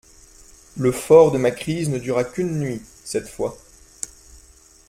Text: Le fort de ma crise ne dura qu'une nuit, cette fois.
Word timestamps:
Le 0.77 0.91
fort 0.91 1.31
de 1.31 1.37
ma 1.37 1.51
crise 1.51 1.89
ne 1.89 1.99
dura 1.99 2.23
qu'une 2.23 2.57
nuit, 2.59 2.81
cette 3.03 3.27
fois. 3.27 3.55